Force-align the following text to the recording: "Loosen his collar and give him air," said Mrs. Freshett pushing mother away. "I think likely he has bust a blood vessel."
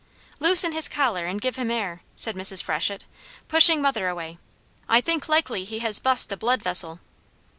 "Loosen 0.39 0.71
his 0.71 0.87
collar 0.87 1.27
and 1.27 1.39
give 1.41 1.57
him 1.57 1.69
air," 1.69 2.01
said 2.15 2.35
Mrs. 2.35 2.63
Freshett 2.63 3.05
pushing 3.47 3.83
mother 3.83 4.07
away. 4.07 4.39
"I 4.89 4.99
think 4.99 5.29
likely 5.29 5.63
he 5.63 5.77
has 5.85 5.99
bust 5.99 6.31
a 6.31 6.37
blood 6.37 6.63
vessel." 6.63 6.99